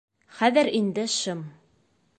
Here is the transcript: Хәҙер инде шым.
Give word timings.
Хәҙер 0.37 0.71
инде 0.79 1.07
шым. 1.19 1.47